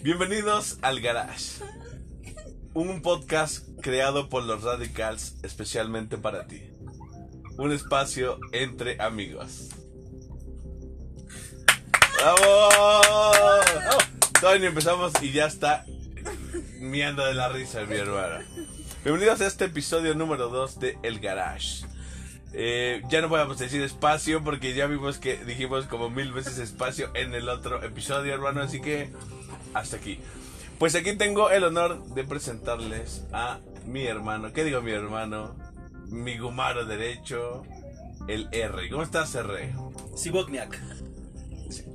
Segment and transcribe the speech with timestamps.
[0.00, 1.60] Bienvenidos al Garage,
[2.72, 6.62] un podcast creado por los Radicals especialmente para ti.
[7.56, 9.70] Un espacio entre amigos.
[12.14, 12.38] ¡Bravo!
[12.78, 13.60] Oh,
[14.40, 15.84] todavía empezamos y ya está
[16.78, 18.46] miando de la risa mi hermana.
[19.02, 21.84] Bienvenidos a este episodio número 2 de El Garage.
[22.52, 27.10] Eh, ya no podemos decir espacio porque ya vimos que dijimos como mil veces espacio
[27.14, 28.62] en el otro episodio, hermano.
[28.62, 29.12] Así que
[29.74, 30.20] hasta aquí.
[30.78, 34.52] Pues aquí tengo el honor de presentarles a mi hermano.
[34.52, 35.56] ¿Qué digo mi hermano?
[36.06, 37.64] Mi gumaro derecho,
[38.28, 38.88] el R.
[38.90, 39.74] ¿Cómo estás, R?
[40.16, 40.78] Sibogniak.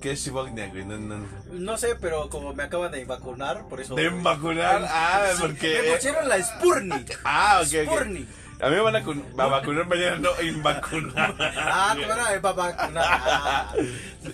[0.01, 0.73] ¿Qué es Sibogniak?
[0.73, 1.25] No, no.
[1.51, 3.95] No sé, pero como me acaban de vacunar, por eso.
[3.95, 4.85] ¿De vacunar?
[4.87, 5.81] Ah, Sí, porque.
[5.81, 7.19] Me pusieron la Sputnik.
[7.23, 7.95] Ah, ok, ok.
[7.95, 8.27] Sputnik.
[8.61, 8.99] A mí me van a,
[9.43, 11.35] a vacunar mañana, no invacunar.
[11.57, 13.67] Ah, te van a vacunar.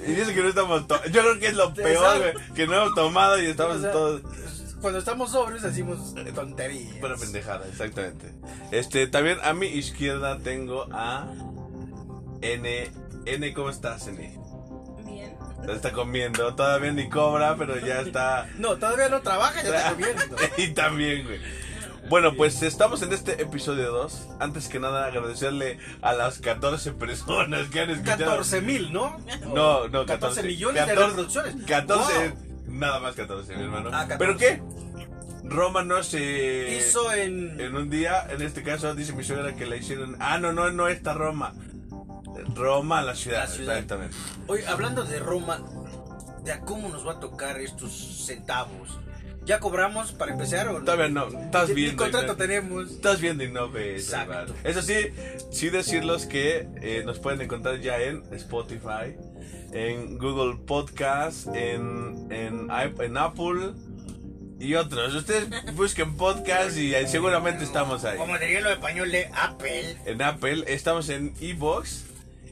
[0.07, 2.95] Y dice que no estamos Yo creo que es lo peor, güey, que no hemos
[2.95, 4.21] tomado y estamos O sea, todos.
[4.81, 6.95] Cuando estamos sobrios decimos tonterías.
[6.97, 8.33] Pura pendejada, exactamente.
[8.71, 11.27] Este, también a mi izquierda tengo a
[12.41, 12.91] N.
[13.25, 14.39] N, ¿cómo estás, N?
[15.05, 15.35] Bien.
[15.67, 18.47] Está comiendo, todavía ni cobra, pero ya está.
[18.57, 20.35] No, todavía no trabaja, ya está comiendo.
[20.57, 21.39] y también, güey.
[22.09, 24.27] Bueno, pues estamos en este episodio 2.
[24.39, 28.25] Antes que nada, agradecerle a las 14 personas que han escuchado.
[28.31, 29.17] 14 mil, ¿no?
[29.53, 31.66] No, no, 14, 14 millones de 14, reproducciones.
[31.66, 32.38] 14, Wow.
[32.79, 33.89] nada más 14, mi hermano.
[33.93, 34.17] Ah, 14.
[34.17, 34.61] ¿Pero qué?
[35.43, 37.59] Roma no se Hizo en.
[37.59, 40.16] en un día, en este caso dice mi suegra que la hicieron.
[40.19, 41.53] Ah, no, no, no está Roma.
[42.55, 43.75] Roma, la ciudad, La ciudad.
[43.75, 44.16] exactamente.
[44.47, 45.61] Oye, hablando de Roma,
[46.44, 47.91] de a cómo nos va a tocar estos
[48.25, 48.97] centavos.
[49.50, 50.86] ¿Ya cobramos para empezar o no?
[50.86, 52.03] Todavía no, estás ¿Qué viendo.
[52.03, 52.36] contrato ¿no?
[52.36, 52.92] tenemos?
[52.92, 54.03] Estás viendo y no ves.
[54.03, 54.33] Exacto.
[54.33, 54.53] hermano.
[54.64, 54.94] Eso sí,
[55.50, 59.16] sí decirlos que eh, nos pueden encontrar ya en Spotify,
[59.73, 63.72] en Google Podcast, en, en, en Apple
[64.59, 65.16] y otros.
[65.16, 68.19] Ustedes busquen podcast y seguramente estamos ahí.
[68.19, 69.97] Como diría lo español de Apple.
[70.06, 72.06] En Apple, estamos en Evox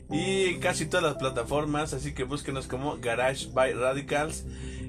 [0.09, 4.43] y en casi todas las plataformas, así que búsquenos como Garage by Radicals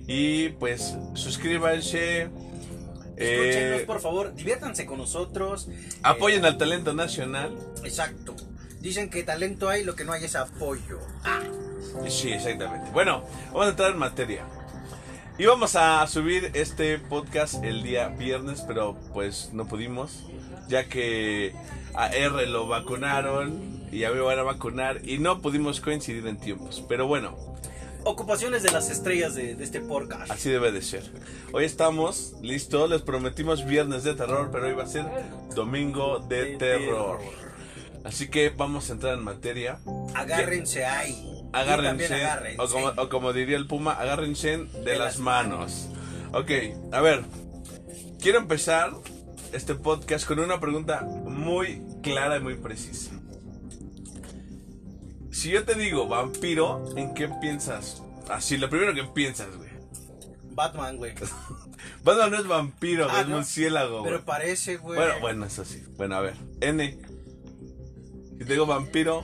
[0.06, 2.28] y pues suscríbanse.
[3.16, 5.68] Escúchenos, eh, por favor, diviértanse con nosotros.
[6.02, 7.52] apoyen Eh, al talento nacional.
[7.82, 8.36] Exacto.
[8.80, 11.00] Dicen que talento hay, lo que no hay es apoyo.
[11.24, 11.40] Ah,
[12.08, 12.90] Sí, exactamente.
[12.92, 14.44] Bueno, vamos a entrar en materia.
[15.38, 20.24] Íbamos a subir este podcast el día viernes, pero pues no pudimos,
[20.68, 21.54] ya que
[21.94, 26.26] a R lo vacunaron y a mí me van a vacunar y no pudimos coincidir
[26.26, 26.84] en tiempos.
[26.88, 27.36] Pero bueno,
[28.04, 30.30] ocupaciones de las estrellas de, de este podcast.
[30.30, 31.02] así debe de ser.
[31.52, 35.06] Hoy estamos listos, les prometimos viernes de terror, pero hoy va a ser
[35.54, 37.20] domingo de, De terror.
[38.04, 39.78] Así que vamos a entrar en materia.
[40.14, 41.42] Agárrense ahí.
[41.52, 42.62] Agárrense, también agárrense.
[42.62, 45.88] o, como, o como diría el Puma, agárrense de, las manos.
[46.32, 46.50] Ok,
[46.92, 47.24] a ver,
[48.20, 48.92] quiero empezar
[49.52, 53.12] este podcast con una pregunta muy clara y muy precisa.
[55.38, 58.02] Si yo te digo vampiro, ¿en qué piensas?
[58.28, 59.70] Así, lo primero que piensas, güey.
[60.50, 61.14] Batman, güey.
[62.02, 63.36] Batman no es vampiro, Ah, es ¿no?
[63.36, 64.12] murciélago, güey.
[64.12, 64.98] Pero parece, güey.
[64.98, 65.84] Bueno, bueno, eso sí.
[65.96, 66.98] Bueno, a ver, N.
[68.38, 69.22] Si te digo vampiro,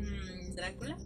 [0.00, 0.96] Mm, Drácula.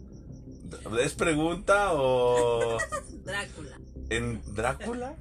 [1.03, 2.77] ¿es pregunta o
[3.25, 3.77] Drácula.
[4.09, 5.15] en Drácula?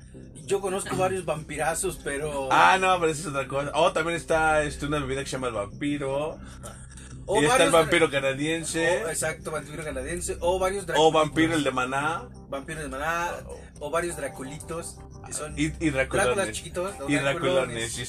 [0.46, 2.48] Yo conozco varios vampirazos, pero.
[2.50, 3.70] Ah, no, pero eso es otra cosa.
[3.74, 6.38] Oh, también está este, una bebida que se llama el vampiro.
[7.28, 9.04] O y está el vampiro canadiense.
[9.04, 10.36] o- exacto, vampiro canadiense.
[10.40, 11.12] O varios O draculitos.
[11.14, 12.28] vampiro el de Maná.
[12.48, 13.32] Vampiro de maná.
[13.80, 14.96] O varios draculitos.
[15.26, 15.52] Que son.
[15.58, 16.52] Y, y Draculones.
[16.52, 16.94] chiquitos.
[17.00, 17.92] o Y draculones.
[17.92, 18.04] Sí.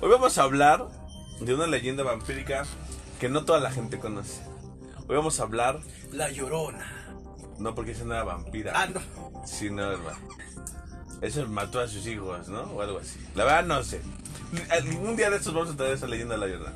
[0.00, 0.86] Hoy vamos a hablar
[1.40, 2.64] de una leyenda vampírica
[3.18, 4.40] que no toda la gente conoce.
[5.08, 5.80] Hoy vamos a hablar,
[6.12, 6.86] La llorona.
[7.58, 9.00] no porque es una vampira, Ah, no.
[9.46, 10.18] sino hermano.
[11.22, 12.60] Eso mató a sus hijos, ¿no?
[12.62, 13.18] O algo así.
[13.34, 14.00] La verdad no sé.
[15.00, 16.72] Un día de estos vamos a traer esa leyenda a la verdad.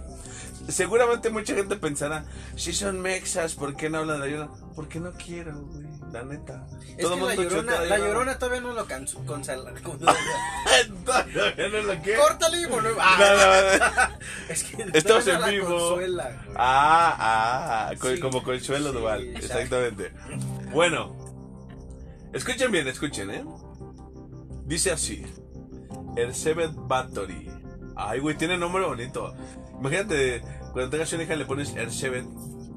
[0.68, 2.24] Seguramente mucha gente pensará,
[2.56, 4.52] si son mexas, ¿por qué no hablan de la llorona?
[4.76, 6.66] Porque no quiero, güey, la neta.
[6.96, 9.24] Es que la llorona, la llorona todavía no lo canso.
[9.24, 9.72] Con Todavía
[11.72, 12.22] no lo quiero.
[12.22, 12.96] Córtale y volvemos.
[12.96, 14.18] No, Ah, no, no.
[14.48, 15.66] es que Estamos en vivo.
[15.66, 16.42] consuela.
[16.54, 18.20] Ah, ah, Sí.
[18.20, 20.12] como consuelo Sí, dual, exactamente.
[20.72, 21.16] Bueno,
[22.32, 23.44] escuchen bien, escuchen, ¿eh?
[24.64, 25.24] Dice así:
[26.16, 27.50] Ersebet Bathory.
[27.96, 29.34] Ay, güey, tiene nombre bonito.
[29.82, 30.43] Imagínate,
[30.73, 32.25] cuando tengas una hija le pones Ersebet.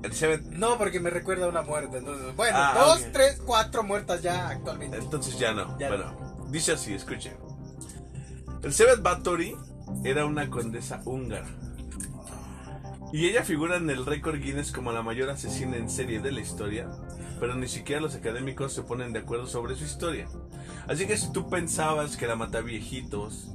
[0.01, 0.41] Ersebet.
[0.49, 1.99] No, porque me recuerda a una muerte.
[1.99, 4.97] Entonces, bueno, Ah, dos, tres, cuatro muertas ya actualmente.
[4.97, 5.77] Entonces ya no.
[5.77, 7.33] Ya bueno, dice así, escuchen.
[8.63, 9.55] Ersebet Bathory
[10.03, 11.45] era una condesa húngara.
[13.13, 16.41] Y ella figura en el récord Guinness como la mayor asesina en serie de la
[16.41, 16.89] historia,
[17.39, 20.27] pero ni siquiera los académicos se ponen de acuerdo sobre su historia.
[20.87, 23.51] Así que si tú pensabas que la Mataviejitos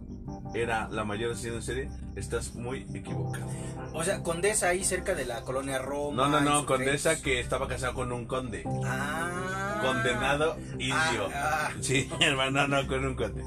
[0.55, 3.47] era la mayor asesina en serie, estás muy equivocado.
[3.93, 6.29] O sea, Condesa ahí cerca de la colonia Roma.
[6.29, 6.67] No, no, no.
[6.67, 8.64] Condesa que estaba casado con un conde.
[8.85, 9.81] Ah.
[9.82, 11.29] Condenado indio.
[11.35, 11.73] Ah, ah.
[11.81, 13.44] Sí, hermano, no, con un conde.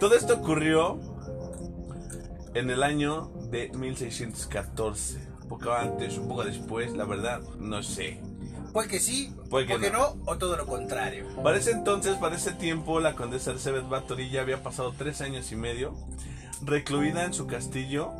[0.00, 0.98] Todo esto ocurrió
[2.54, 5.28] en el año de 1614.
[5.42, 8.20] Un poco antes, un poco después, la verdad, no sé.
[8.72, 10.16] Puede que sí, Puede que que no.
[10.26, 11.26] o todo lo contrario.
[11.42, 15.50] Para ese entonces, para ese tiempo, la condesa Elizabeth Bathory ya había pasado tres años
[15.52, 15.94] y medio
[16.62, 18.12] recluida en su castillo.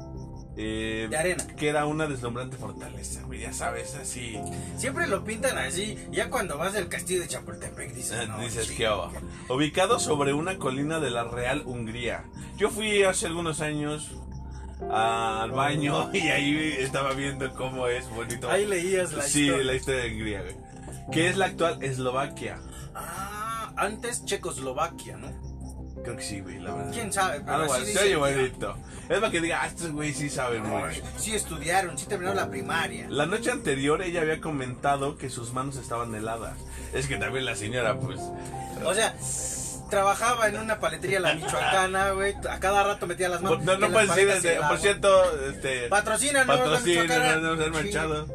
[0.57, 1.47] eh, De arena.
[1.57, 4.37] Que era una deslumbrante fortaleza, güey, ya sabes, así.
[4.77, 5.97] Siempre lo pintan así.
[6.11, 8.75] Ya cuando vas del castillo de Chapultepec dices, Eh, no, Dices sí.
[8.77, 9.13] que va.
[9.49, 12.25] Ubicado sobre una colina de la Real Hungría.
[12.57, 14.11] Yo fui hace algunos años
[14.91, 18.51] al baño y ahí estaba viendo cómo es bonito.
[18.51, 19.65] Ahí leías la sí, historia.
[19.65, 20.57] la historia de Hungría, güey.
[21.13, 22.59] Que es la actual Eslovaquia.
[22.95, 25.29] Ah, antes Checoslovaquia, ¿no?
[26.09, 26.91] Creo que sí, güey, la verdad.
[26.91, 27.41] ¿Quién sabe?
[27.43, 28.69] Pero Algo así así, dice se oye el tío.
[28.69, 28.89] bonito.
[29.11, 31.03] Es para que diga, ah, estos güey sí saben mucho.
[31.19, 33.07] Sí estudiaron, sí terminaron la primaria.
[33.11, 36.57] La noche anterior ella había comentado que sus manos estaban heladas.
[36.95, 38.21] Es que también la señora, pues.
[38.87, 39.15] O sea,
[39.91, 42.35] trabajaba en una paletería la michoacana, güey.
[42.49, 43.63] A cada rato metía las manos.
[43.65, 44.79] No, no puedes decir, este, por agua.
[44.79, 45.89] cierto, este.
[45.89, 48.35] Patrocina, no, Patrocina, no, no manchado.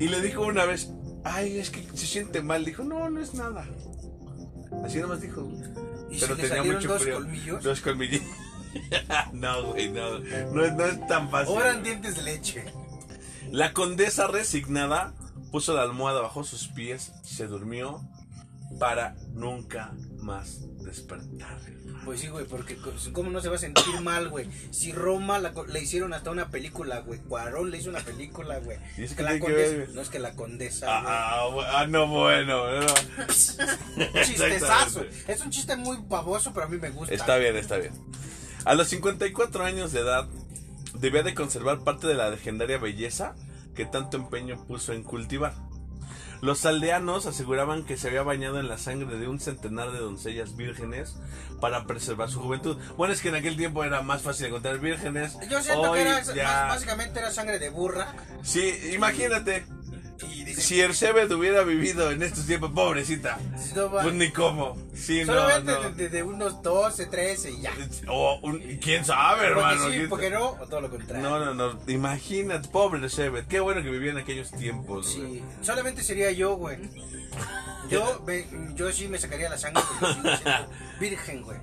[0.00, 0.88] Y le dijo una vez,
[1.22, 2.64] ay, es que se siente mal.
[2.64, 3.66] Dijo, no, no es nada.
[4.84, 5.46] Así nomás dijo.
[6.16, 7.14] ¿Y Pero si le tenía salieron mucho dos frío.
[7.16, 7.62] colmillos?
[7.64, 8.22] Dos colmillos.
[9.32, 10.18] no, güey, no.
[10.52, 11.54] No, es- no es tan fácil.
[11.56, 12.64] O eran dientes de leche.
[13.50, 15.12] La condesa resignada
[15.52, 18.00] puso la almohada bajo sus pies, se durmió
[18.78, 21.60] para nunca más despertar.
[22.04, 22.76] Pues sí, güey, porque
[23.12, 24.48] cómo no se va a sentir mal, güey.
[24.70, 27.20] Si Roma la le hicieron hasta una película, güey.
[27.20, 28.78] Cuarón le hizo una película, güey.
[28.98, 32.06] ¿Y eso Que qué la condesa, no es que la condesa, Ah, ah, ah, no,
[32.06, 32.80] bueno.
[32.80, 32.86] no.
[34.24, 35.04] Chistezazo.
[35.26, 37.14] Es un chiste muy baboso, pero a mí me gusta.
[37.14, 37.92] Está bien, está bien.
[38.66, 40.28] A los 54 años de edad,
[40.94, 43.34] debía de conservar parte de la legendaria belleza
[43.74, 45.54] que tanto empeño puso en cultivar.
[46.44, 50.56] Los aldeanos aseguraban que se había bañado en la sangre de un centenar de doncellas
[50.56, 51.16] vírgenes
[51.58, 52.76] para preservar su juventud.
[52.98, 55.38] Bueno, es que en aquel tiempo era más fácil encontrar vírgenes.
[55.48, 58.14] Yo siento Hoy que era, ya- básicamente era sangre de burra.
[58.42, 59.64] Sí, imagínate,
[60.64, 63.38] si Ersebet hubiera vivido en estos tiempos, pobrecita,
[63.76, 64.76] no pues ni cómo.
[64.94, 65.80] Sí, no, solamente no.
[65.82, 67.72] De, de- de unos 12, 13 y ya.
[68.08, 69.84] O un- quién sabe, Porque hermano.
[69.86, 71.22] sí, quién porque no, o todo lo contrario.
[71.28, 71.78] No, no, no.
[71.86, 73.46] Imagínate, pobre Ersebet.
[73.46, 75.16] Qué bueno que vivía en aquellos tiempos.
[75.16, 75.32] güey.
[75.38, 76.78] Sí, solamente sería yo, güey.
[77.90, 80.68] Yo, me- yo sí me sacaría la sangre porque siendo
[81.00, 81.58] virgen, güey.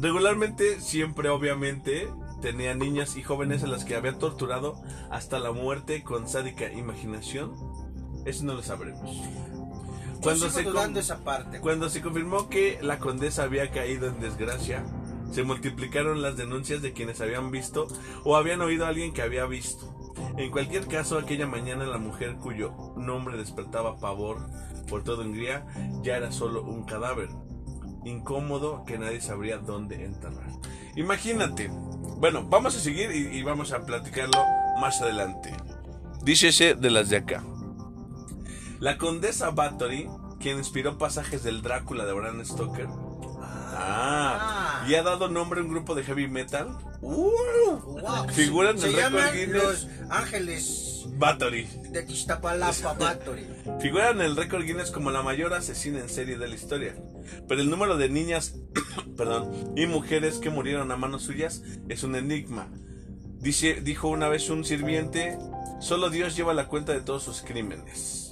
[0.00, 2.08] Regularmente, siempre, obviamente,
[2.40, 4.80] tenía niñas y jóvenes a las que había torturado
[5.10, 7.52] hasta la muerte con sádica imaginación.
[8.28, 9.16] Eso no lo sabremos.
[10.22, 10.66] Cuando se,
[10.98, 11.60] esa parte.
[11.60, 14.84] cuando se confirmó que la condesa había caído en desgracia,
[15.32, 17.88] se multiplicaron las denuncias de quienes habían visto
[18.24, 19.94] o habían oído a alguien que había visto.
[20.36, 24.46] En cualquier caso, aquella mañana la mujer cuyo nombre despertaba pavor
[24.90, 25.66] por toda Hungría
[26.02, 27.30] ya era solo un cadáver.
[28.04, 30.50] Incómodo que nadie sabría dónde enterrar.
[30.96, 31.70] Imagínate.
[32.18, 34.44] Bueno, vamos a seguir y, y vamos a platicarlo
[34.80, 35.54] más adelante.
[36.22, 37.42] Dícese de las de acá.
[38.80, 40.08] La condesa Bathory,
[40.40, 42.86] quien inspiró pasajes del Drácula de Bram Stoker,
[43.74, 47.30] ah, y ha dado nombre a un grupo de heavy metal, uh,
[47.86, 48.28] Wow.
[48.30, 49.62] figuran en Se el récord llaman Guinness.
[49.62, 51.64] los ángeles Bathory.
[51.90, 53.46] de Tiztapalapa Bathory.
[53.80, 56.94] Figura en el récord Guinness como la mayor asesina en serie de la historia.
[57.48, 58.54] Pero el número de niñas
[59.16, 62.68] perdón, y mujeres que murieron a manos suyas es un enigma.
[63.40, 65.38] Dice, dijo una vez un sirviente,
[65.80, 68.27] solo Dios lleva la cuenta de todos sus crímenes.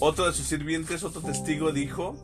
[0.00, 2.16] Otro de sus sirvientes, otro testigo, dijo,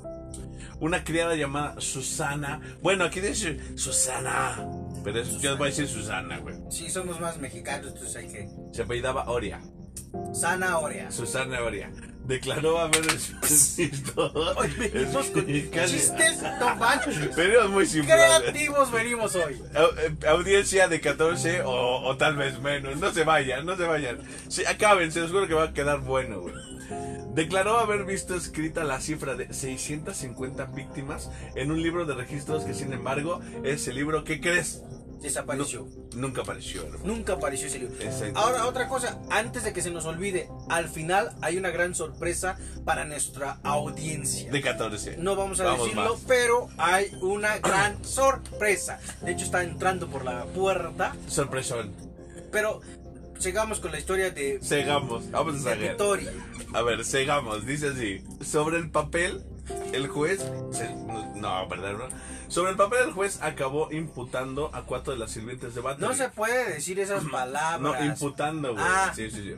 [0.80, 2.60] una criada llamada Susana.
[2.82, 4.66] Bueno, aquí dice Susana.
[5.04, 6.56] Pero es- yo voy a decir Susana, güey.
[6.70, 8.48] Sí, somos más mexicanos, entonces hay que.
[8.72, 9.60] Se apellidaba Oria.
[10.34, 11.10] Zanahoria.
[11.10, 11.90] Susana Oria.
[12.26, 13.36] Declaró haber visto.
[14.92, 15.46] Venimos con
[15.86, 16.76] chistes, no.
[17.36, 18.14] Venimos muy simples.
[18.16, 19.62] Creativos venimos hoy.
[19.74, 21.70] Eh, Audiencia de 14 o,
[22.04, 22.96] o tal vez menos.
[22.96, 24.18] No se vayan, no se vayan.
[24.48, 26.54] Sí, acaben, se los juro que va a quedar bueno, güey.
[27.36, 32.72] Declaró haber visto escrita la cifra de 650 víctimas en un libro de registros que,
[32.72, 34.82] sin embargo, ese libro, ¿qué crees?
[35.20, 35.86] Desapareció.
[36.14, 37.04] Nunca apareció, hermano.
[37.04, 37.94] Nunca apareció ese libro.
[38.36, 42.56] Ahora, otra cosa, antes de que se nos olvide, al final hay una gran sorpresa
[42.86, 44.50] para nuestra audiencia.
[44.50, 45.18] De 14.
[45.18, 46.24] No vamos a Vamos decirlo, más.
[46.26, 48.98] pero hay una gran sorpresa.
[49.20, 51.14] De hecho, está entrando por la puerta.
[51.26, 51.92] Sorpresón.
[52.50, 52.80] Pero
[53.38, 55.30] sigamos con la historia de, Segamos.
[55.30, 55.90] Vamos a seguir.
[55.90, 56.30] Vittorio.
[56.74, 57.64] A ver, segamos.
[57.66, 58.22] Dice así.
[58.44, 59.44] Sobre el papel,
[59.92, 60.40] el juez
[60.72, 60.94] se-
[61.34, 62.08] No, bro?
[62.48, 66.06] Sobre el papel, el juez acabó imputando a cuatro de las sirvientes de Bathory.
[66.06, 67.80] No se puede decir esas palabras.
[67.80, 68.84] No, imputando, güey.
[68.86, 69.12] Ah.
[69.14, 69.54] Sí, sí, sí.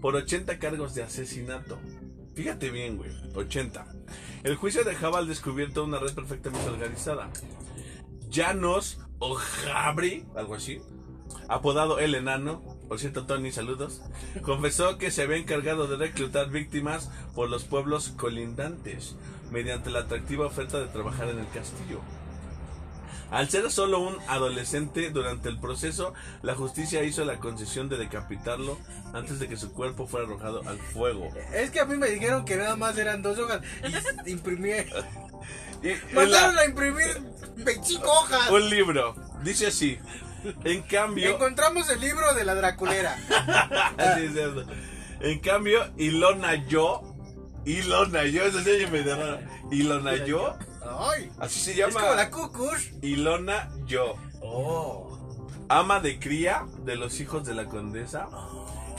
[0.00, 1.78] Por 80 cargos de asesinato.
[2.34, 3.10] Fíjate bien, güey.
[3.34, 3.84] 80.
[4.44, 7.28] El juicio dejaba al descubierto una red perfectamente organizada.
[8.30, 10.80] Janos Ojabri, algo así,
[11.48, 14.00] apodado El Enano, por cierto, Tony, saludos,
[14.42, 19.14] confesó que se había encargado de reclutar víctimas por los pueblos colindantes
[19.50, 22.00] mediante la atractiva oferta de trabajar en el castillo.
[23.30, 28.78] Al ser solo un adolescente durante el proceso, la justicia hizo la concesión de decapitarlo
[29.12, 31.28] antes de que su cuerpo fuera arrojado al fuego.
[31.52, 34.02] Es que a mí me dijeron que nada más eran dos hojas y la-
[36.14, 37.20] Mandaron a imprimir
[37.56, 38.50] 25 hojas.
[38.50, 39.14] un libro,
[39.44, 39.98] dice así.
[40.64, 43.16] En cambio, Encontramos el libro de la Draculera.
[43.98, 44.64] Así es cierto.
[45.20, 47.14] En cambio, Ilona Yo,
[47.64, 49.38] Ilona Yo, eso se oye medio raro.
[49.70, 50.56] Ilona Yo,
[51.00, 51.30] Ay.
[51.40, 52.00] así se Es llama.
[52.00, 52.92] como la cucush.
[53.02, 55.18] Ilona Yo, Oh.
[55.68, 58.28] ama de cría de los hijos de la condesa.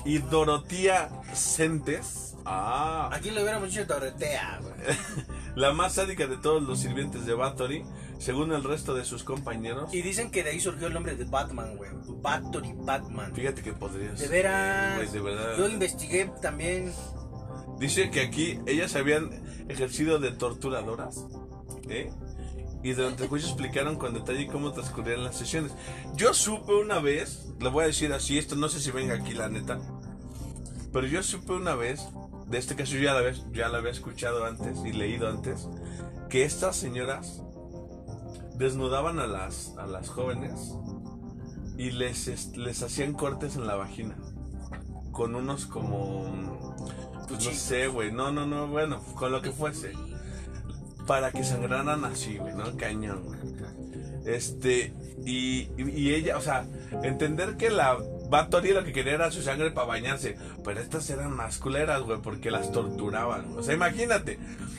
[0.06, 4.98] Y Dorotía Centes, ah, Aquí le hubiéramos dicho Dorotea, güey.
[5.56, 7.84] la más sádica de todos los sirvientes de Bathory,
[8.18, 9.94] según el resto de sus compañeros.
[9.94, 11.92] Y dicen que de ahí surgió el nombre de Batman, güey.
[12.22, 13.34] Bathory Batman.
[13.34, 14.20] Fíjate que podrías.
[14.20, 14.98] De veras.
[14.98, 15.58] Güey, de verdad.
[15.58, 16.94] Yo investigué también.
[17.80, 19.30] Dice que aquí ellas habían
[19.70, 21.26] ejercido de torturadoras,
[21.88, 22.12] ¿eh?
[22.84, 25.74] Y durante el juicio explicaron con detalle cómo transcurrían las sesiones.
[26.16, 29.34] Yo supe una vez, le voy a decir así, esto no sé si venga aquí
[29.34, 29.80] la neta,
[30.92, 32.02] pero yo supe una vez,
[32.50, 35.68] de este caso yo ya la, había, ya la había escuchado antes y leído antes,
[36.30, 37.44] que estas señoras
[38.56, 40.74] desnudaban a las, a las jóvenes
[41.78, 44.16] y les, les hacían cortes en la vagina.
[45.12, 46.76] Con unos como...
[47.28, 48.12] Pues no sé, güey.
[48.12, 49.94] No, no, no, bueno, con lo que fuese.
[51.06, 52.76] Para que sangraran así, güey, ¿no?
[52.76, 53.40] Cañón, güey.
[54.26, 54.94] Este,
[55.26, 56.68] y, y ella, o sea,
[57.04, 57.98] entender que la
[58.30, 60.38] Bathory lo que quería era su sangre para bañarse.
[60.64, 63.58] Pero estas eran más culeras, güey, porque las torturaban.
[63.58, 64.38] O sea, imagínate.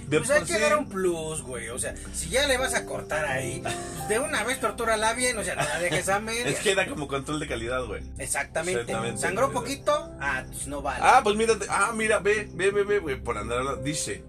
[0.09, 1.69] De Pues hay que sí- dar un plus, güey.
[1.69, 3.75] O sea, si ya le vas a cortar ahí, pues
[4.09, 6.47] de una vez tortúrala bien, o sea, no la dejes a medias.
[6.49, 8.03] Es que era como control de calidad, güey.
[8.19, 8.81] Exactamente.
[8.81, 9.21] Exactamente.
[9.21, 11.01] Sangró poquito, ah, pues no vale.
[11.03, 13.83] Ah, pues mira, ah, mira, ve, ve, ve, ve, güey, por andar hablando.
[13.83, 14.25] Dice,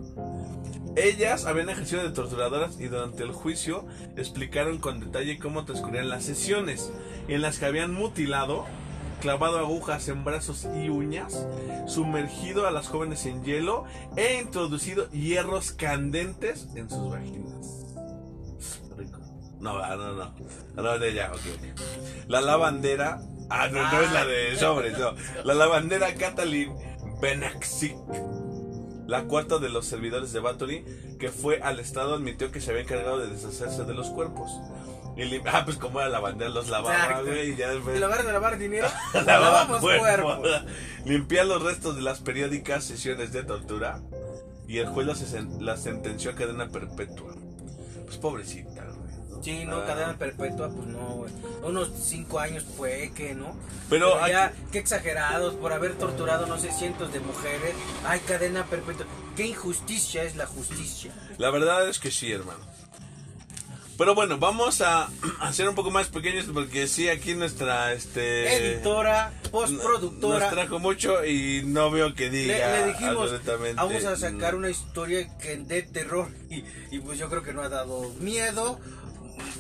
[0.95, 3.85] ellas habían ejercido de torturadoras y durante el juicio
[4.17, 6.91] explicaron con detalle cómo transcurrían las sesiones,
[7.27, 8.65] en las que habían mutilado,
[9.21, 11.45] clavado agujas en brazos y uñas,
[11.87, 13.85] sumergido a las jóvenes en hielo
[14.17, 17.85] e introducido hierros candentes en sus vaginas.
[18.97, 19.19] Rico.
[19.59, 20.33] No, ah, no, no.
[20.75, 21.39] No, de ella, ok.
[21.39, 21.81] ok.
[22.27, 23.21] La lavandera.
[23.49, 25.13] Ah, no, no es la de sobres, no.
[25.43, 26.73] La lavandera Kathleen
[27.21, 27.95] Benaxic,
[29.05, 30.85] la cuarta de los servidores de Bathory,
[31.19, 34.51] que fue al estado, admitió que se había encargado de deshacerse de los cuerpos.
[35.17, 37.95] Y ah, pues como era lavandera, los lavaba, güey, y ya después.
[37.95, 40.39] En lugar de lavar dinero, Lavaba lavamos cuerpos.
[40.39, 40.61] cuerpos.
[41.05, 43.99] Limpiar los restos de las periódicas sesiones de tortura.
[44.67, 47.33] Y el juez la, sen- la sentenció a cadena perpetua.
[48.05, 49.43] Pues pobrecita, güey.
[49.43, 49.85] Sí, no, Ah.
[49.85, 51.33] cadena perpetua, pues no, güey.
[51.63, 53.55] Unos cinco años fue que, ¿no?
[53.89, 57.73] Pero ya, aquí- qué exagerados por haber torturado, no sé, cientos de mujeres.
[58.05, 59.05] Ay, cadena perpetua.
[59.35, 61.11] Qué injusticia es la justicia.
[61.37, 62.59] La verdad es que sí, hermano.
[64.01, 69.31] Pero bueno, vamos a hacer un poco más pequeños porque sí, aquí nuestra este Editora,
[69.43, 70.49] nos postproductora.
[70.49, 74.71] trajo mucho y no veo que Le, diga le dijimos, absolutamente vamos a sacar una
[74.71, 76.29] historia que dé terror.
[76.49, 78.79] Y, y pues yo creo que no ha dado miedo.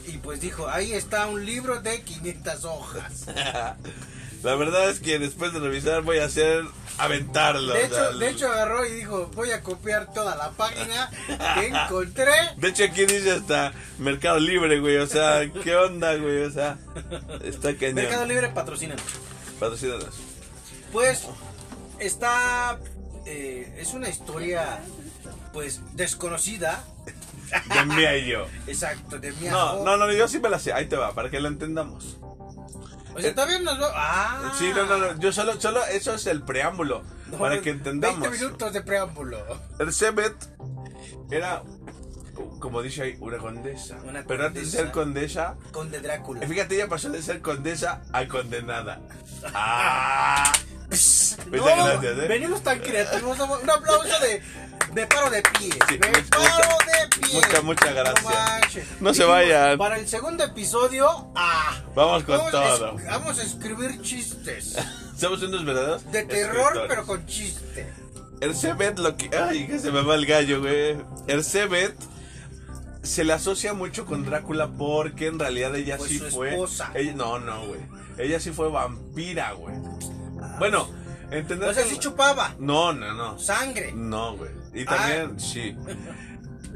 [0.07, 3.25] Y pues dijo, ahí está un libro de 500 hojas.
[4.43, 6.63] La verdad es que después de revisar voy a hacer
[6.97, 7.73] aventarlo.
[7.73, 11.09] De o sea, hecho, de hecho agarró y dijo, voy a copiar toda la página
[11.55, 12.31] que encontré.
[12.57, 16.43] de hecho aquí dice hasta Mercado Libre, güey, o sea, ¿qué onda, güey?
[16.43, 16.77] O sea,
[17.43, 17.95] está cañón.
[17.95, 18.95] Mercado Libre patrocina.
[19.59, 20.15] Patrocínanos.
[20.91, 21.27] Pues
[21.99, 22.79] está,
[23.25, 24.79] eh, es una historia
[25.53, 26.83] pues desconocida.
[27.73, 28.47] De mí y yo.
[28.65, 29.83] Exacto, de mi No, ajo.
[29.83, 30.71] no, no, yo sí me la sé.
[30.73, 32.17] Ahí te va, para que la entendamos.
[33.13, 33.91] O sea, todavía nos va...
[33.95, 34.53] Ah.
[34.57, 35.19] Sí, no, no, no.
[35.19, 37.03] Yo solo, solo, eso es el preámbulo.
[37.31, 38.19] No, para que entendamos.
[38.21, 39.37] 20 minutos de preámbulo.
[39.79, 40.35] Elizabeth
[41.29, 41.63] era,
[42.59, 43.97] como dice ahí, una condesa.
[44.07, 46.45] Una Pero antes de ser condesa, Conde Drácula.
[46.47, 49.01] fíjate, ella pasó de ser condesa a condenada.
[49.53, 50.51] ¡Ah!
[50.91, 52.27] No, Muchas gracias, ¿eh?
[52.27, 53.39] venimos tan creativos.
[53.39, 54.41] Un aplauso de.
[55.07, 55.69] Paro de pie.
[55.87, 57.33] Sí, muchas- paro de pie.
[57.33, 58.85] muchas- muchas gracias.
[58.99, 59.77] No se vayan.
[59.77, 62.95] Para el segundo episodio, ah, Vamos con vamos, todo.
[63.05, 64.75] vamos a escribir chistes.
[65.17, 67.87] Somos unos verdaderos De terror, pero con chiste.
[68.41, 69.29] Elizabeth lo que...
[69.37, 70.97] Ay, que se me va el gallo, güey.
[71.27, 71.95] Elizabeth
[73.03, 76.49] se le asocia mucho con Drácula porque en realidad ella sí su fue.
[76.49, 76.91] esposa.
[76.95, 77.79] ella- no, no, güey.
[78.17, 79.75] Ella sí fue vampira, güey.
[80.61, 80.87] Bueno,
[81.31, 83.39] entender O sea, sí chupaba No, no, no.
[83.39, 83.93] sangre.
[83.93, 84.51] No, güey.
[84.75, 85.75] Y también, sí.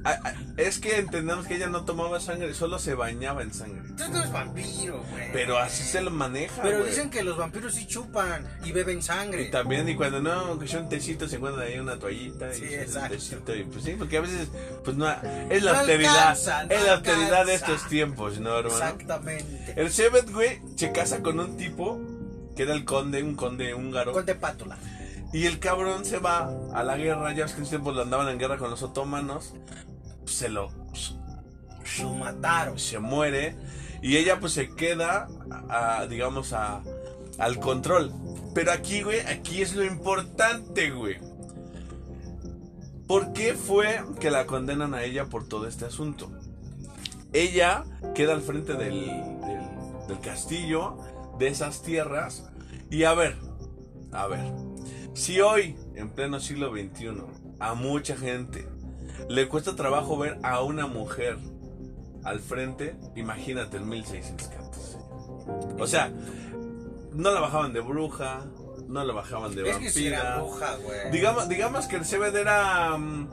[0.08, 3.80] Ah, ah, Es que entendemos que ella no tomaba sangre, solo se bañaba en sangre.
[3.90, 5.32] Entonces no es vampiro, güey.
[5.34, 6.92] Pero así se lo maneja, Pero güey.
[6.92, 9.46] dicen que los vampiros sí chupan y beben Y sangre.
[9.46, 12.74] también, y cuando no, que un tecito, se encuentra ahí una toallita y Sí, un
[12.82, 13.16] exacto.
[13.16, 13.56] tecito.
[13.56, 14.48] Y pues sí, porque a veces,
[14.84, 15.08] pues no,
[15.50, 16.16] es la No austeridad.
[16.20, 17.54] alcanza, no es la austeridad de alcanza.
[17.74, 18.76] estos tiempos, ¿no, hermano?
[18.76, 19.74] Exactamente.
[19.76, 22.00] El Shevet, güey, se casa con un tipo
[22.56, 24.12] que era el conde, un conde húngaro.
[24.14, 24.78] Con de pátula.
[25.34, 28.02] Y el cabrón se va a la guerra, ya ves que en ese tiempo lo
[28.04, 29.54] andaban en guerra con los otomanos.
[30.26, 30.72] Se lo.
[32.02, 32.80] Lo mataron.
[32.80, 33.56] se muere.
[34.02, 35.28] Y ella pues se queda,
[35.70, 36.82] a- a, digamos, a,
[37.38, 38.12] al control.
[38.54, 41.18] Pero aquí, güey, aquí es lo importante, güey.
[43.08, 46.32] ¿Por qué fue que la condenan a ella por todo este asunto?
[47.34, 47.84] Ella
[48.16, 50.98] queda al frente del, del, del castillo,
[51.38, 52.50] de esas tierras.
[52.90, 53.36] Y a ver,
[54.12, 54.44] a ver,
[55.14, 57.12] si hoy, en pleno siglo XXI,
[57.60, 58.68] a mucha gente
[59.30, 61.38] le cuesta trabajo ver a una mujer
[62.24, 64.98] al frente, imagínate en 1614.
[65.80, 66.12] O sea,
[67.14, 68.46] no la bajaban de bruja,
[68.88, 70.42] no la bajaban de Es que si era vampira.
[70.44, 71.12] bruja, güey.
[71.12, 73.30] Digamos, digamos que el Sebed era mm,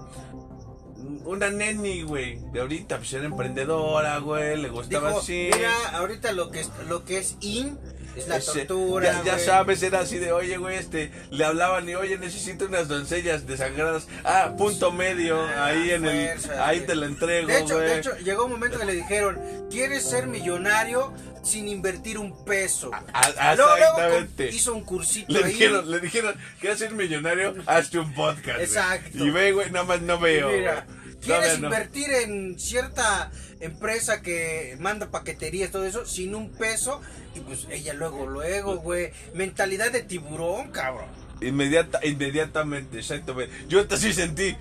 [1.24, 2.38] una neni, güey.
[2.52, 4.56] De ahorita, pues era emprendedora, güey.
[4.60, 5.50] Le gustaba Dijo, así.
[5.54, 7.78] mira, ahorita lo que es, lo que es in
[8.16, 9.22] es la Ese- tortura.
[9.24, 12.86] ya, ya sabes, era así de, oye, güey, este, le hablaban y, oye, necesito unas
[12.88, 14.06] doncellas desangradas.
[14.24, 16.28] Ah, punto medio, Ah, ahí en el,
[16.60, 16.86] ahí güey.
[16.86, 17.88] te la entrego, De hecho, güey.
[17.88, 22.90] de hecho, llegó un momento que le dijeron, ¿quieres ser millonario sin invertir un peso?
[23.14, 24.48] A- Luego, luego, exactamente.
[24.50, 25.52] hizo un cursito Le ahí.
[25.52, 27.54] dijeron, le dijeron, ¿quieres ser millonario?
[27.66, 28.44] Hazte un podcast.
[28.46, 28.62] güey".
[28.62, 29.24] Exacto.
[29.24, 30.50] Y ve, güey, nada más no veo.
[30.50, 30.86] Mira.
[31.22, 31.66] ¿Quieres no.
[31.68, 33.30] invertir en cierta
[33.60, 37.00] empresa que manda paqueterías, todo eso, sin un peso?
[37.34, 39.12] Y pues ella luego, luego, güey.
[39.34, 41.06] Mentalidad de tiburón, cabrón.
[41.40, 43.52] Inmediata, inmediatamente, exactamente.
[43.68, 44.56] Yo hasta sí sentí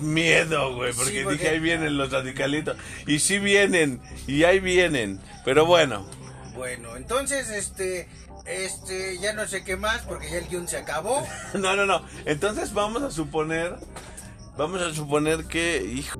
[0.00, 2.76] miedo, güey, porque, Sí, porque- dije, ahí vienen los radicalitos.
[3.06, 5.20] Y sí vienen, y ahí vienen.
[5.44, 6.08] Pero bueno,
[6.54, 8.08] Bueno, entonces, este,
[8.46, 11.26] este, ya no sé qué más, porque ya el guion se acabó.
[11.54, 12.02] no, no, no.
[12.24, 13.76] Entonces vamos a suponer,
[14.56, 16.16] vamos a suponer que, hijo.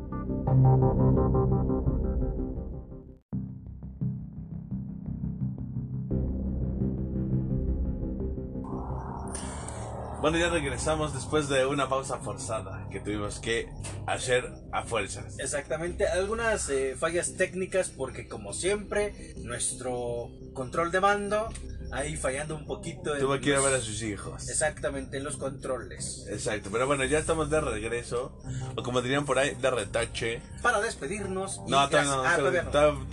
[10.20, 13.68] Bueno, ya regresamos después de una pausa forzada que tuvimos que
[14.06, 15.38] hacer a fuerzas.
[15.38, 21.48] Exactamente, algunas eh, fallas técnicas, porque como siempre, nuestro control de mando,
[21.92, 23.14] ahí fallando un poquito.
[23.14, 24.48] en Tuve que ir a ver a sus hijos.
[24.48, 26.26] Exactamente, en los controles.
[26.28, 28.38] Exacto, pero bueno, ya estamos de regreso,
[28.76, 30.42] o como dirían por ahí, de retache.
[30.62, 31.60] Para despedirnos.
[31.66, 32.62] No, ya- todavía no, ah, todavía-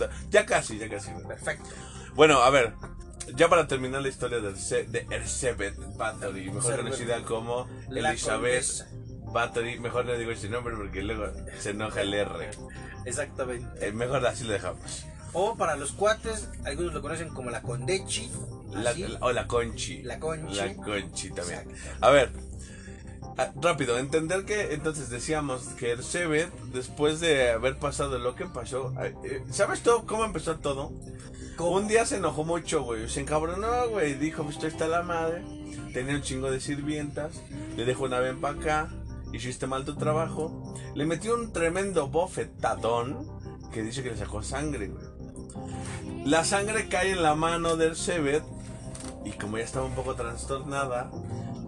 [0.08, 0.30] no.
[0.30, 1.10] ya casi, ya casi.
[1.26, 1.68] Perfecto.
[2.14, 2.74] Bueno, a ver,
[3.36, 6.82] ya para terminar la historia de, de Elizabeth Bathory, mejor Elizabeth.
[6.82, 8.88] conocida como La Elizabeth condesa.
[9.32, 12.50] Bathory, mejor no digo ese nombre porque luego se enoja el R.
[13.04, 13.88] Exactamente.
[13.88, 15.06] Eh, mejor así lo dejamos.
[15.34, 18.30] O para los cuates, algunos lo conocen como la Condechi.
[18.72, 19.02] La- así.
[19.06, 20.02] la- o la Conchi.
[20.02, 20.54] La Conchi.
[20.54, 21.60] La Conchi también.
[21.70, 22.06] Exacto.
[22.06, 22.30] A ver,
[23.60, 29.42] rápido, entender que entonces decíamos que Elizabeth, después de haber pasado lo que pasó, eh,
[29.50, 30.92] ¿sabes todo cómo empezó todo?
[31.56, 31.70] ¿Cómo?
[31.76, 33.08] Un día se enojó mucho, güey.
[33.08, 34.14] Se encabronó, güey.
[34.14, 35.42] Dijo, pues esto está la madre.
[35.92, 37.34] Tenía un chingo de sirvientas.
[37.76, 38.88] Le dejó una ven para acá.
[39.32, 40.74] Hiciste mal tu trabajo.
[40.94, 43.28] Le metió un tremendo bofetadón
[43.72, 45.04] que dice que le sacó sangre, güey.
[46.24, 48.42] La sangre cae en la mano del Sebet.
[49.24, 51.10] Y como ya estaba un poco trastornada,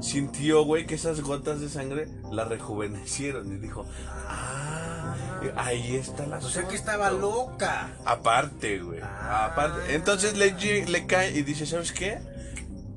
[0.00, 3.50] sintió, güey, que esas gotas de sangre la rejuvenecieron.
[3.52, 3.86] Y dijo,
[4.28, 5.14] ah,
[5.56, 7.96] ahí está la O sea que estaba loca.
[8.04, 9.00] Aparte, güey.
[9.02, 9.46] Ah.
[9.52, 9.94] Aparte.
[9.94, 12.18] Entonces le, lle- le cae y dice, ¿sabes qué?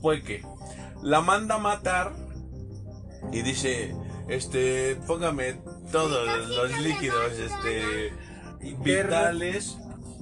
[0.02, 0.44] Pues que
[1.02, 2.12] la manda a matar
[3.32, 3.96] y dice,
[4.28, 8.14] este, póngame todos los líquidos, este,
[8.80, 9.78] vitales.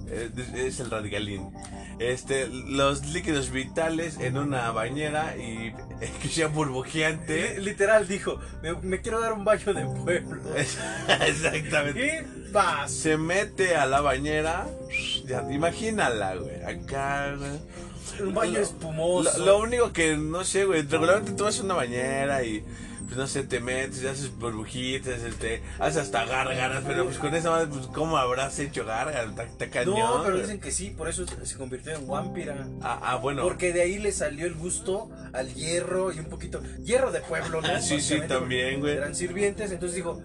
[0.09, 1.51] Eh, Es el radicalín.
[1.99, 5.73] Este, los líquidos vitales en una bañera y
[6.21, 7.59] que sea burbujeante.
[7.59, 10.41] Literal dijo, me, me quiero dar un baño de pueblo.
[10.55, 12.25] Exactamente.
[12.47, 12.91] Y vas.
[12.91, 14.67] Se mete a la bañera.
[15.25, 16.63] Ya, imagínala, güey.
[16.63, 18.27] Acá, güey.
[18.27, 19.37] Un baño Lo- espumoso.
[19.39, 20.83] Lo, lo único que no sé, güey.
[20.83, 22.63] Regularmente tú vas a una bañera y.
[23.07, 27.51] Pues no sé, te metes, haces burbujitas, este, haces hasta gárgaras, pero pues con esa
[27.51, 29.29] madre, pues ¿cómo habrás hecho gárgaras?
[29.49, 29.97] Está, cañón.
[29.97, 32.67] No, pero dicen que sí, por eso se convirtió en vampira.
[32.81, 33.43] Ah, ah, bueno.
[33.43, 36.61] Porque de ahí le salió el gusto al hierro y un poquito.
[36.83, 37.81] Hierro de pueblo, ¿no?
[37.81, 38.97] Sí, sí, también, güey.
[38.97, 40.21] Eran sirvientes, entonces dijo: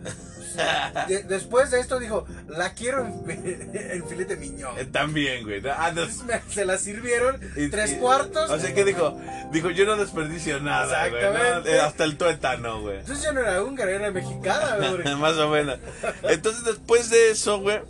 [1.08, 4.78] de- después de esto dijo, la quiero en, en filete miñón.
[4.78, 5.62] Eh, También, güey.
[5.68, 6.02] Ah, no,
[6.48, 8.50] se la sirvieron y- tres y- cuartos.
[8.50, 9.20] O sea, ¿qué dijo?
[9.52, 11.22] Dijo, yo no desperdicio nada, güey.
[11.22, 11.28] ¿no?
[11.28, 11.74] Exactamente.
[11.76, 12.98] Eh, Hasta el tuétano, güey.
[12.98, 15.16] Entonces ya no era húngara, era mexicana, güey.
[15.16, 15.78] Más o menos.
[16.22, 17.80] Entonces, después de eso, güey,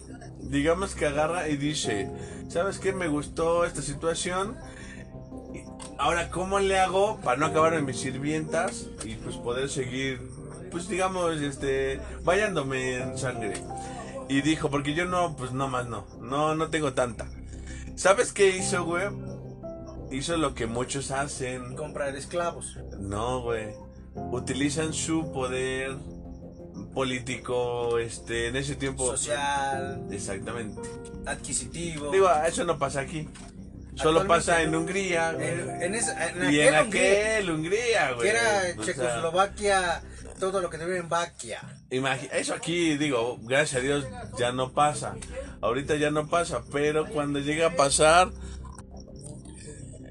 [0.40, 2.08] digamos que agarra y dice,
[2.48, 2.92] ¿sabes qué?
[2.92, 4.56] Me gustó esta situación.
[5.98, 10.20] Ahora, ¿cómo le hago para no acabar en mis sirvientas y pues poder seguir,
[10.72, 13.54] pues digamos, este, vayándome en sangre?
[14.28, 17.28] Y dijo, porque yo no, pues no más no, no, no tengo tanta.
[17.94, 19.04] ¿Sabes qué hizo, güey?
[20.10, 21.76] Hizo lo que muchos hacen.
[21.76, 22.78] Comprar esclavos.
[22.98, 23.68] No, güey.
[24.14, 25.94] Utilizan su poder
[26.94, 29.06] político, este, en ese tiempo.
[29.16, 30.80] Social, Exactamente.
[31.26, 32.10] adquisitivo.
[32.10, 33.28] Digo, eso no pasa aquí.
[33.94, 34.74] Solo pasa en.
[34.74, 35.32] Hungría.
[35.32, 35.48] güey.
[35.50, 38.22] en, en esa- en y en aquel Hungría, Hungría, güey.
[38.22, 40.02] que era O sea, Checoslovaquia,
[40.42, 41.60] todo lo que te en Baquia.
[42.32, 44.04] eso aquí, digo, gracias a Dios
[44.36, 45.14] ya no pasa.
[45.60, 48.32] Ahorita ya no pasa, pero cuando llega a pasar.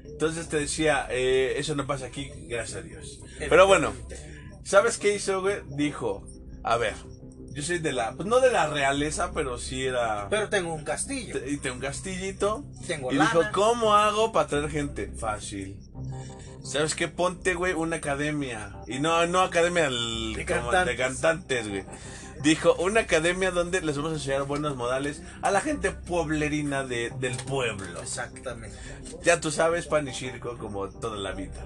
[0.06, 3.20] Entonces te decía, eh, eso no pasa aquí, gracias a Dios.
[3.40, 3.92] Pero bueno,
[4.64, 5.56] ¿sabes qué hizo, güey?
[5.66, 6.26] Dijo,
[6.62, 6.94] a ver,
[7.52, 10.28] yo soy de la, pues no de la realeza, pero sí era...
[10.30, 11.38] Pero tengo un castillo.
[11.46, 12.64] Y tengo un castillito.
[12.86, 13.30] Tengo y lana.
[13.30, 15.12] dijo, ¿cómo hago para traer gente?
[15.16, 15.76] Fácil.
[16.64, 17.08] ¿Sabes qué?
[17.08, 18.76] Ponte, güey, una academia.
[18.86, 20.86] Y no, no academia De como cantantes.
[20.86, 21.84] de cantantes, güey.
[22.42, 27.12] Dijo, una academia donde les vamos a enseñar buenos modales a la gente pueblerina de,
[27.20, 28.00] del pueblo.
[28.00, 28.76] Exactamente.
[29.22, 31.64] Ya tú sabes, pan y circo como toda la vida.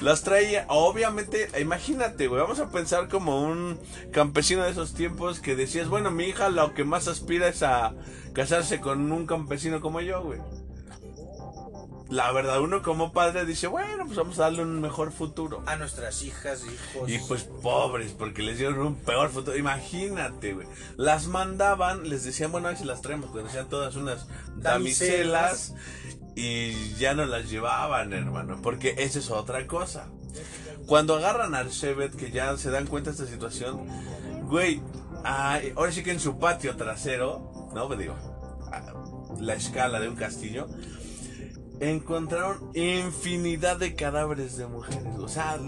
[0.00, 3.80] Las traía, obviamente, imagínate, güey, vamos a pensar como un
[4.12, 7.94] campesino de esos tiempos que decías, bueno, mi hija lo que más aspira es a
[8.32, 10.40] casarse con un campesino como yo, güey.
[12.08, 15.64] La verdad, uno como padre dice, bueno, pues vamos a darle un mejor futuro.
[15.66, 17.10] A nuestras hijas, hijos.
[17.10, 19.56] Y pues pobres, porque les dieron un peor futuro.
[19.56, 20.68] Imagínate, güey.
[20.96, 25.74] Las mandaban, les decían, bueno, a ver si las traemos, porque decían todas unas damiselas.
[26.36, 28.60] Y ya no las llevaban, hermano.
[28.62, 30.08] Porque esa es otra cosa.
[30.86, 33.86] Cuando agarran al Shevet, que ya se dan cuenta de esta situación,
[34.44, 34.82] güey,
[35.24, 37.86] ahora sí que en su patio trasero, ¿no?
[37.88, 38.14] Pues digo,
[39.40, 40.68] la escala de un castillo,
[41.80, 45.16] encontraron infinidad de cadáveres de mujeres.
[45.18, 45.58] O sea,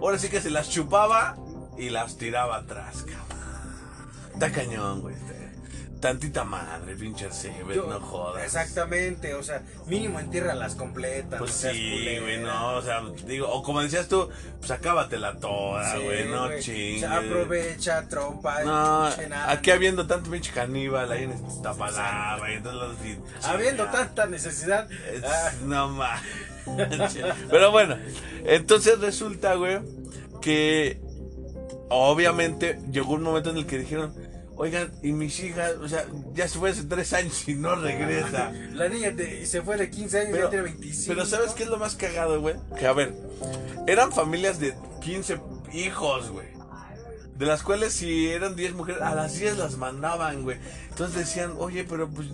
[0.00, 1.36] ahora sí que se las chupaba
[1.78, 3.38] y las tiraba atrás, cabrón.
[4.32, 5.14] Está cañón, güey.
[6.04, 8.44] Tantita madre, pinche Shevet, Yo- no jodas.
[8.44, 11.38] Exactamente, o sea, mínimo entiérralas completas.
[11.38, 15.94] Pues no sí, güey, no, o sea, digo, o como decías tú, pues acábatela toda,
[15.96, 17.04] Sí, güey, no chingues.
[17.04, 18.62] O sea, aprovecha, trompa.
[18.64, 19.50] No, pinche nada.
[19.50, 24.86] aquí habiendo tanto pinche caníbal ahí en Iztapalapa y entonces los- Habiendo tanta necesidad.
[25.10, 26.20] Es- ah, No más.
[27.50, 27.96] Pero bueno,
[28.44, 29.78] entonces resulta, güey,
[30.42, 31.00] que
[31.88, 34.14] obviamente llegó un momento en el que dijeron,
[34.56, 38.52] oigan, y mis hijas, o sea, ya se fue hace tres años y no regresa.
[38.72, 41.14] la niña de- se fue de 15 años, Pero, ya tiene 25.
[41.14, 42.56] pero ¿sabes qué es lo más cagado, güey?
[42.78, 43.14] Que a ver,
[43.86, 45.40] eran familias de 15
[45.72, 46.46] hijos, güey.
[47.36, 50.56] De las cuales si eran 10 mujeres, a las 10 las mandaban, güey.
[50.90, 52.28] Entonces decían, oye, pero pues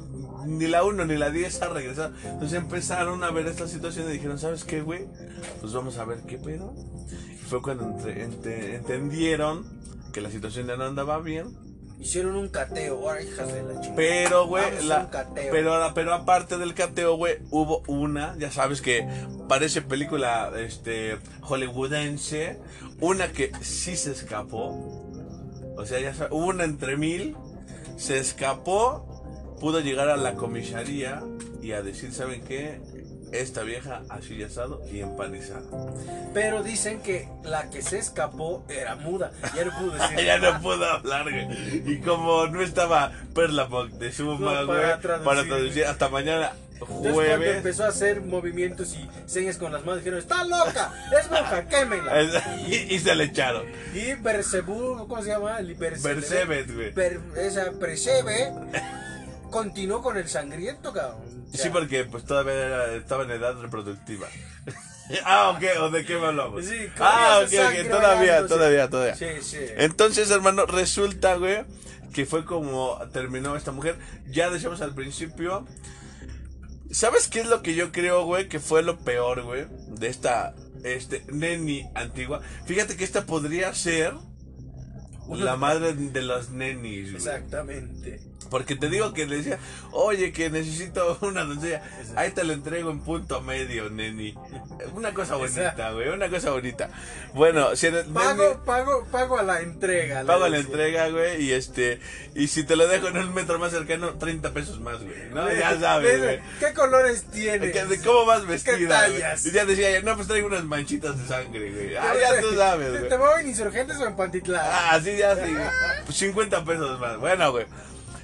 [0.45, 2.13] ni la 1 ni la 10 ha regresado.
[2.23, 5.07] Entonces empezaron a ver esta situación y dijeron, ¿sabes qué, güey?
[5.63, 6.75] Pues vamos a ver qué pedo.
[7.33, 9.65] Y fue cuando entre- ente- entendieron
[10.13, 11.57] que la situación ya no andaba bien.
[12.01, 13.95] Hicieron un cateo, ahora hijas de la chingada.
[13.97, 19.07] Pero, güey, la- pero, pero aparte del cateo, güey, hubo una, ya sabes que
[19.49, 22.59] parece película este, hollywoodense,
[23.01, 25.07] una que sí se escapó.
[25.77, 27.37] O sea, ya sabes, una entre mil,
[27.97, 31.23] se escapó, pudo llegar a la comisaría
[31.63, 32.81] y a decir, ¿saben qué?
[33.33, 35.61] Esta vieja así asado y empanizada.
[36.35, 39.31] Pero dicen que la que se escapó era muda.
[39.55, 40.19] Ya no pudo decir.
[40.25, 41.83] ya no pudo hablar, güey.
[41.87, 45.49] Y como no estaba Perla de su mamá, No, güey, para para traducir.
[45.49, 47.57] traducir hasta mañana, Entonces cuando jueves.
[47.59, 50.93] empezó a hacer movimientos y señas con las manos, dijeron, ¡está loca!
[51.17, 51.69] ¡Es monja!
[51.69, 52.23] ¡Quémela!
[52.67, 53.65] y, y se le echaron.
[53.95, 55.59] Y Bersebú, ¿cómo se llama?
[55.79, 56.93] Percebet, güey.
[56.93, 58.51] Per- esa Persebe
[59.51, 61.47] continuó con el sangriento, cabrón.
[61.49, 64.29] O sea, Sí, porque pues todavía estaba en edad reproductiva.
[65.25, 66.65] ah, ok, ¿o de qué me hablamos?
[66.65, 69.15] Sí, ah, ok, ok, todavía, todavía, todavía.
[69.15, 69.59] Sí, sí.
[69.77, 71.65] Entonces, hermano, resulta, güey,
[72.13, 73.97] que fue como terminó esta mujer.
[74.29, 75.67] Ya decíamos al principio.
[76.91, 78.49] ¿Sabes qué es lo que yo creo, güey?
[78.49, 82.41] Que fue lo peor, güey, de esta este neni antigua.
[82.67, 84.15] Fíjate que esta podría ser
[85.29, 87.17] la madre de los nenis, güey.
[87.17, 88.30] Exactamente.
[88.49, 89.59] Porque te digo que le decía,
[89.93, 91.83] oye, que necesito una doncella.
[92.17, 94.35] Ahí te lo entrego en punto medio, neni.
[94.95, 96.91] Una cosa bonita, güey, una cosa bonita.
[97.35, 100.25] Bueno, si eres- Pago, neni, pago, pago a la entrega.
[100.25, 100.71] pago la decía.
[100.73, 102.01] entrega, güey, y este,
[102.35, 105.29] y si te lo dejo en un metro más cercano, 30 pesos más, güey.
[105.33, 106.41] No, ya sabes, güey.
[106.59, 107.73] ¿Qué colores tienes?
[107.73, 108.75] ¿Qué- de ¿Cómo vas vestida?
[108.77, 108.89] güey?
[108.89, 109.47] tallas?
[109.47, 111.95] Y ya decía, no, pues traigo unas manchitas de sangre, güey.
[111.97, 113.09] Ah, ya tú sabes, ¿Te, güey.
[113.11, 114.65] te muevo en Insurgentes o en Pantitlán?
[114.67, 115.55] Ah, sí, ya sí.
[116.07, 117.17] Pues 50 pesos más.
[117.19, 117.67] Bueno, güey.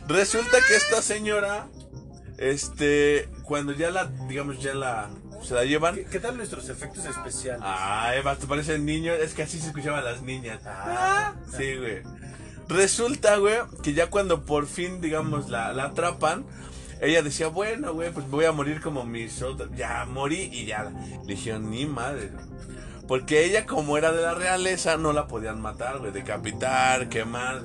[0.08, 1.68] Resulta que esta señora,
[2.38, 5.10] este, cuando ya la, digamos, ya la,
[5.42, 5.96] se la llevan.
[5.96, 7.62] ¿Qué, qué tal nuestros efectos especiales?
[7.64, 9.18] Ah, Eva, te parecen niños.
[9.20, 10.60] Es que así se escuchaban las niñas.
[10.64, 11.34] Ah.
[11.56, 12.02] Sí, güey.
[12.68, 16.44] Resulta, güey, que ya cuando por fin, digamos, la, la atrapan,
[17.00, 19.70] ella decía, bueno, güey, pues voy a morir como mis otras.
[19.76, 20.92] Ya morí y ya.
[21.24, 22.30] Le dijeron, ni madre.
[23.06, 26.12] Porque ella, como era de la realeza, no la podían matar, güey.
[26.12, 27.62] Decapitar, quemar.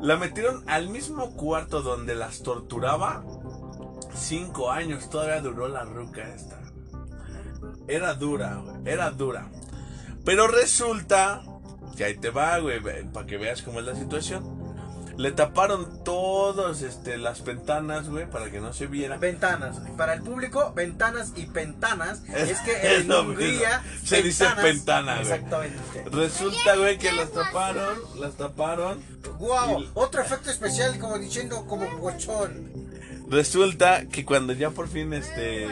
[0.00, 3.24] La metieron al mismo cuarto donde las torturaba.
[4.14, 6.60] Cinco años, todavía duró la ruca esta.
[7.88, 8.62] Era dura.
[8.84, 9.50] Era dura.
[10.24, 11.42] Pero resulta
[11.96, 12.80] que ahí te va, güey,
[13.12, 14.57] para que veas cómo es la situación.
[15.18, 19.16] Le taparon todas este, las ventanas, güey, para que no se viera.
[19.18, 19.76] Ventanas.
[19.96, 22.22] Para el público, ventanas y pentanas.
[22.28, 23.82] Es- Es que es en Hungría.
[24.04, 25.22] Se dice pentana, güey.
[25.24, 26.04] Exactamente.
[26.12, 29.02] Resulta, güey, que las taparon, las taparon.
[29.40, 32.70] Wow, Y- otro efecto especial, como diciendo, como pochón.
[33.28, 35.66] Resulta que cuando ya por fin, este,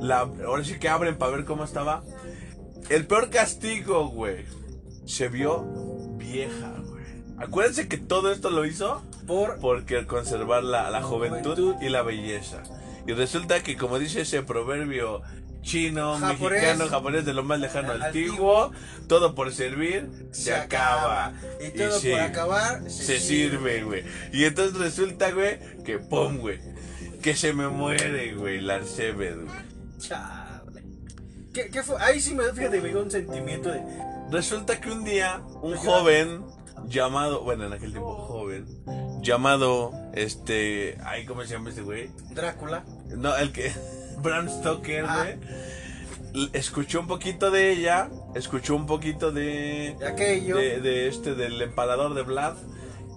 [0.00, 2.02] la, ahora sí que abren para ver cómo estaba.
[2.90, 4.44] El peor castigo, güey,
[5.06, 5.62] se vio
[6.18, 6.74] vieja.
[7.38, 9.58] Acuérdense que todo esto lo hizo Por.
[9.58, 11.82] porque conservar la, la juventud Juventud.
[11.82, 12.62] y la belleza.
[13.06, 15.22] Y resulta que, como dice ese proverbio
[15.62, 16.62] chino, Japonés.
[16.62, 18.70] mexicano, japonés de lo más lejano antiguo,
[19.08, 21.32] todo por servir se, acaba.
[21.60, 24.04] Y todo sí, por acabar se sirve, güey.
[24.32, 26.60] Y entonces resulta, güey, que pum, güey,
[27.22, 29.38] que se me muere, güey, la Arcebed.
[31.52, 31.96] ¿Qué, qué fue?
[32.00, 33.80] Ahí sí me, fíjate, me dio un sentimiento de.
[34.30, 36.44] Resulta que un día un joven
[36.88, 38.66] llamado, bueno, en aquel tiempo joven,
[39.22, 42.10] llamado, este, ay, ¿cómo se llama este güey?
[42.30, 42.84] Drácula.
[43.16, 43.72] No, el que.
[44.22, 45.24] Bram Stoker, Ah.
[45.24, 46.48] güey.
[46.52, 48.08] Escuchó un poquito de ella.
[48.34, 49.96] Escuchó un poquito de.
[49.98, 50.56] De aquello.
[50.56, 52.54] De, de este, del empalador de Vlad.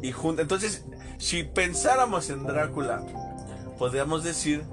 [0.03, 0.41] Y junto.
[0.41, 0.85] Entonces,
[1.17, 3.03] si pensáramos en Drácula,
[3.79, 4.63] podríamos decir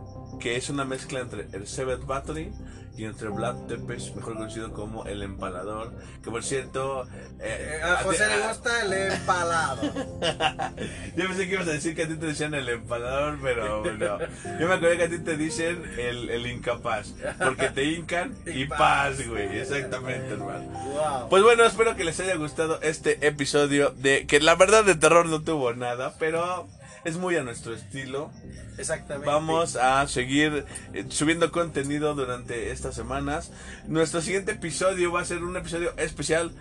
[0.40, 2.52] que es una mezcla entre el Seventh Battery
[2.96, 5.92] y entre Vlad Tepes, mejor conocido como el empalador.
[6.22, 7.07] Que por cierto.
[7.40, 9.83] eh, Eh, a José le gusta el empalado.
[11.16, 14.18] yo pensé que ibas a decir que a ti te decían el empalador, pero no.
[14.59, 17.14] Yo me acuerdo que a ti te dicen el, el incapaz.
[17.42, 19.28] Porque te hincan y paz, paz.
[19.28, 19.59] güey.
[19.59, 20.70] Exactamente, hermano.
[20.70, 21.28] Wow.
[21.28, 25.26] Pues bueno, espero que les haya gustado este episodio de que la verdad de terror
[25.26, 26.68] no tuvo nada, pero
[27.04, 28.30] es muy a nuestro estilo.
[28.78, 29.26] Exactamente.
[29.26, 33.50] Vamos a seguir eh, subiendo contenido durante estas semanas.
[33.86, 36.52] Nuestro siguiente episodio va a ser un episodio especial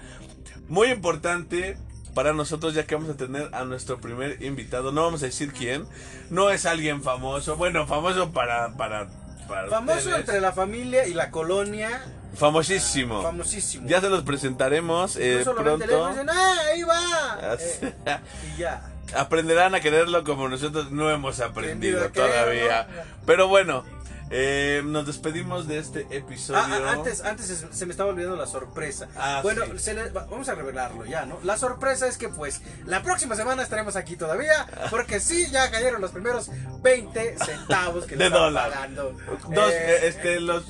[0.68, 1.78] muy importante
[2.14, 4.92] para nosotros ya que vamos a tener a nuestro primer invitado.
[4.92, 5.86] No vamos a decir quién.
[6.30, 7.56] No es alguien famoso.
[7.56, 8.76] Bueno, famoso para...
[8.78, 9.10] para,
[9.48, 10.20] para Famoso ustedes.
[10.20, 12.06] entre la familia y la colonia.
[12.36, 13.22] Famosísimo.
[13.22, 13.88] Famosísimo.
[13.88, 16.10] Ya se los presentaremos eh, pronto.
[16.10, 17.58] dicen, ¡ah, ahí va!
[17.60, 18.20] Eh,
[18.56, 18.93] y ya.
[19.16, 22.88] Aprenderán a quererlo como nosotros no hemos aprendido todavía.
[23.26, 23.84] Pero bueno,
[24.32, 26.60] eh, nos despedimos de este episodio.
[26.60, 29.08] Ah, ah, antes, antes se, me estaba olvidando la sorpresa.
[29.16, 29.80] Ah, bueno, sí.
[29.80, 31.40] se le- vamos a revelarlo ya, ¿no?
[31.44, 36.02] La sorpresa es que pues la próxima semana estaremos aquí todavía, porque sí, ya cayeron
[36.02, 36.50] los primeros
[36.82, 38.72] 20 centavos que De dólar.
[38.72, 39.16] pagando.
[39.50, 40.64] Dos, eh, este, los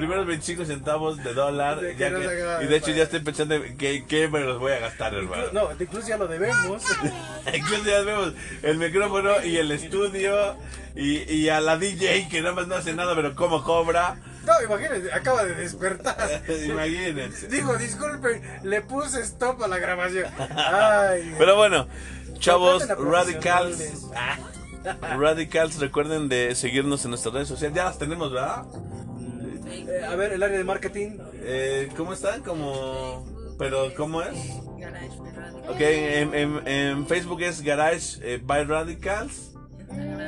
[0.00, 1.80] primeros 25 centavos de dólar.
[1.80, 4.58] De que ya que- y de hecho ya estoy pensando en qué, qué me los
[4.58, 5.44] voy a gastar, hermano.
[5.52, 6.82] no, incluso ya lo debemos.
[7.54, 8.32] Incluso ya vemos
[8.62, 10.56] el micrófono y el estudio
[10.96, 14.16] y, y a la DJ que nada más no hace nada, pero cómo cobra.
[14.44, 16.42] no, imagínense, acaba de despertar.
[16.66, 17.46] Imagínense.
[17.48, 20.26] Digo, disculpen, le puse stop a la grabación.
[20.56, 21.86] Ay, Pero bueno,
[22.38, 24.08] chavos, radicals.
[25.18, 27.76] Radicals, recuerden de seguirnos en nuestras redes sociales.
[27.76, 28.64] Ya las tenemos, ¿verdad?
[29.70, 31.18] Eh, a ver, el área de marketing.
[31.42, 32.42] Eh, ¿Cómo están?
[32.42, 33.26] Como...
[33.58, 34.36] Pero, ¿cómo es?
[35.68, 39.52] Ok, en, en- en Facebook es Garage eh, by Radicals.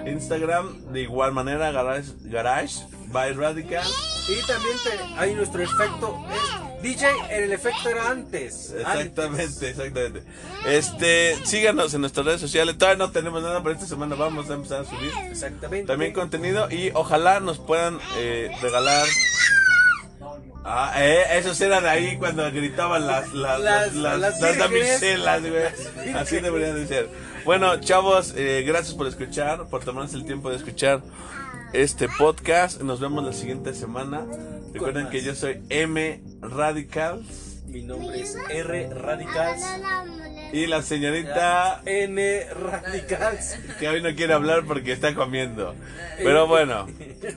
[0.06, 2.74] Instagram, de igual manera, Garage, Garage
[3.08, 4.28] by Radicals.
[4.28, 6.24] Y también te- hay nuestro efecto.
[6.32, 8.72] Es, DJ, el efecto era antes.
[8.72, 10.22] Exactamente, exactamente.
[10.66, 12.76] Este, síganos en nuestras redes sociales.
[12.76, 15.30] Todavía no tenemos nada, pero esta semana vamos a empezar a subir Antes.
[15.42, 15.86] Exactamente.
[15.86, 19.06] también contenido y ojalá nos puedan eh, regalar
[20.64, 26.14] Ah, eh, esos eran ahí cuando gritaban las, las, Las- las, las las damiselas, güey.
[26.14, 27.08] Así deberían de ser.
[27.44, 31.02] Bueno, chavos, eh, gracias por escuchar, por tomarse el tiempo de escuchar
[31.72, 32.80] este podcast.
[32.80, 34.24] Nos vemos la siguiente semana.
[34.72, 37.22] Recuerden que yo soy M Radical
[37.72, 39.62] Mi nombre es R Radicals.
[40.52, 43.56] y la señorita N Radicals.
[43.78, 45.74] que hoy no quiere hablar porque está comiendo.
[46.18, 46.86] Pero bueno,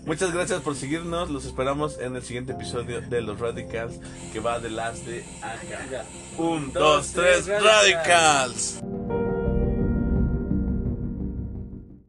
[0.06, 1.30] muchas gracias por seguirnos.
[1.30, 3.94] Los esperamos en el siguiente episodio de Los Radicals
[4.34, 6.04] que va de las de acá.
[6.38, 8.82] Un, dos, tres, Radicals.